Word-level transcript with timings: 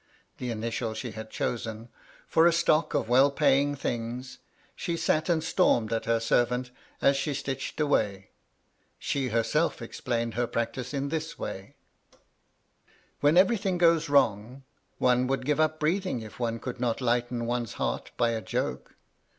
(the 0.39 0.49
initial 0.49 0.95
she 0.95 1.11
had 1.11 1.29
chosen) 1.29 1.87
for 2.27 2.47
a 2.47 2.51
stock 2.51 2.95
of 2.95 3.07
well 3.07 3.29
paying 3.29 3.75
things, 3.75 4.39
she 4.75 4.97
sat 4.97 5.29
and 5.29 5.43
stormed 5.43 5.93
at 5.93 6.05
her 6.05 6.19
servant 6.19 6.71
as 7.03 7.15
she 7.15 7.35
stitched 7.35 7.79
away. 7.79 8.31
She 8.97 9.27
herself 9.29 9.79
explained 9.79 10.33
her 10.33 10.47
practice 10.47 10.91
in 10.91 11.09
this 11.09 11.37
way:— 11.37 11.75
MY 13.21 13.29
LADY 13.29 13.29
LUDLOW. 13.29 13.31
207" 13.31 13.35
When 13.37 13.37
everything 13.37 13.77
goes 13.77 14.09
wrong, 14.09 14.63
one 14.97 15.27
would 15.27 15.45
give 15.45 15.59
up 15.59 15.79
breathing 15.79 16.23
if 16.23 16.39
one 16.39 16.57
could 16.57 16.79
not 16.79 16.99
lighten 16.99 17.45
one's 17.45 17.73
heart 17.73 18.09
by 18.17 18.31
a 18.31 18.41
joke. 18.41 18.95